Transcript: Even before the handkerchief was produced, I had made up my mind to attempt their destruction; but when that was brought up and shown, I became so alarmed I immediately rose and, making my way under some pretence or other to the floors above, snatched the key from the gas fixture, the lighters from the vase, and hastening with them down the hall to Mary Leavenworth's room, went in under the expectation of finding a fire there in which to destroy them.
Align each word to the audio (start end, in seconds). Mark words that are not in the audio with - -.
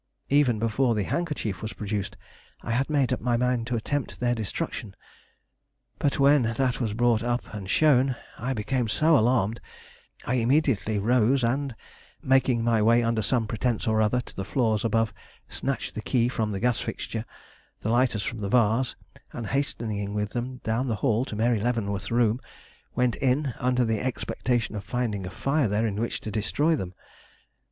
Even 0.29 0.57
before 0.57 0.95
the 0.95 1.03
handkerchief 1.03 1.61
was 1.61 1.73
produced, 1.73 2.17
I 2.63 2.71
had 2.71 2.89
made 2.89 3.13
up 3.13 3.21
my 3.21 3.37
mind 3.37 3.67
to 3.67 3.75
attempt 3.75 4.19
their 4.19 4.33
destruction; 4.33 4.95
but 5.99 6.17
when 6.17 6.41
that 6.41 6.81
was 6.81 6.95
brought 6.95 7.21
up 7.21 7.53
and 7.53 7.69
shown, 7.69 8.15
I 8.39 8.53
became 8.55 8.87
so 8.87 9.15
alarmed 9.15 9.61
I 10.25 10.37
immediately 10.41 10.97
rose 10.97 11.43
and, 11.43 11.75
making 12.19 12.63
my 12.63 12.81
way 12.81 13.03
under 13.03 13.21
some 13.21 13.45
pretence 13.45 13.85
or 13.85 14.01
other 14.01 14.21
to 14.21 14.35
the 14.35 14.43
floors 14.43 14.83
above, 14.83 15.13
snatched 15.47 15.93
the 15.93 16.01
key 16.01 16.29
from 16.29 16.49
the 16.49 16.59
gas 16.59 16.79
fixture, 16.79 17.23
the 17.81 17.89
lighters 17.91 18.23
from 18.23 18.39
the 18.39 18.49
vase, 18.49 18.95
and 19.33 19.45
hastening 19.45 20.15
with 20.15 20.31
them 20.31 20.61
down 20.63 20.87
the 20.87 20.95
hall 21.05 21.25
to 21.25 21.35
Mary 21.35 21.59
Leavenworth's 21.59 22.09
room, 22.09 22.39
went 22.95 23.17
in 23.17 23.53
under 23.59 23.85
the 23.85 23.99
expectation 24.03 24.73
of 24.75 24.83
finding 24.83 25.27
a 25.27 25.29
fire 25.29 25.67
there 25.67 25.85
in 25.85 25.97
which 25.97 26.19
to 26.21 26.31
destroy 26.31 26.75
them. 26.75 26.95